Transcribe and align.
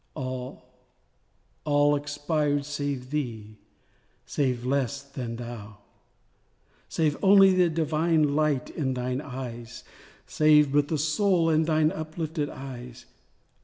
All—all 0.15 1.95
expired 1.95 2.65
save 2.65 3.11
thee—save 3.11 4.65
less 4.65 5.03
than 5.03 5.35
thou: 5.35 5.77
Save 6.89 7.17
only 7.21 7.53
the 7.53 7.69
divine 7.69 8.33
light 8.35 8.71
in 8.71 8.95
thine 8.95 9.21
eyes— 9.21 9.83
Save 10.25 10.71
but 10.71 10.87
the 10.87 10.97
soul 10.97 11.51
in 11.51 11.65
thine 11.65 11.91
uplifted 11.91 12.49
eyes. 12.49 13.05